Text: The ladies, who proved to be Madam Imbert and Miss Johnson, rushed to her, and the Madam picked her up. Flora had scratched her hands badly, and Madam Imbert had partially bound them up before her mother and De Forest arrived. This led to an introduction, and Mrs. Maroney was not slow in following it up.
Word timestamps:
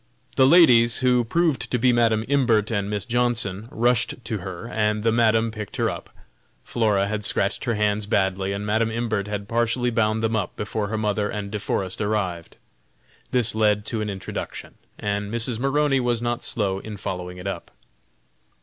The 0.35 0.47
ladies, 0.47 0.97
who 1.05 1.23
proved 1.23 1.69
to 1.69 1.77
be 1.77 1.93
Madam 1.93 2.25
Imbert 2.27 2.71
and 2.71 2.89
Miss 2.89 3.05
Johnson, 3.05 3.67
rushed 3.69 4.15
to 4.25 4.39
her, 4.39 4.67
and 4.67 5.03
the 5.03 5.11
Madam 5.11 5.51
picked 5.51 5.75
her 5.75 5.91
up. 5.91 6.09
Flora 6.63 7.05
had 7.07 7.23
scratched 7.23 7.65
her 7.65 7.75
hands 7.75 8.07
badly, 8.07 8.51
and 8.51 8.65
Madam 8.65 8.89
Imbert 8.89 9.27
had 9.27 9.47
partially 9.47 9.91
bound 9.91 10.23
them 10.23 10.35
up 10.35 10.55
before 10.55 10.87
her 10.87 10.97
mother 10.97 11.29
and 11.29 11.51
De 11.51 11.59
Forest 11.59 12.01
arrived. 12.01 12.57
This 13.29 13.53
led 13.53 13.85
to 13.85 14.01
an 14.01 14.09
introduction, 14.09 14.73
and 14.97 15.31
Mrs. 15.31 15.59
Maroney 15.59 15.99
was 15.99 16.19
not 16.19 16.43
slow 16.43 16.79
in 16.79 16.97
following 16.97 17.37
it 17.37 17.45
up. 17.45 17.69